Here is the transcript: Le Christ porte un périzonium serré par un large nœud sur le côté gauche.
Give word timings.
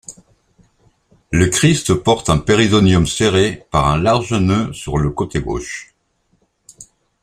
Le 1.29 1.45
Christ 1.45 1.93
porte 1.93 2.31
un 2.31 2.39
périzonium 2.39 3.05
serré 3.05 3.67
par 3.69 3.87
un 3.87 3.99
large 4.01 4.33
nœud 4.33 4.73
sur 4.73 4.97
le 4.97 5.11
côté 5.11 5.39
gauche. 5.41 5.93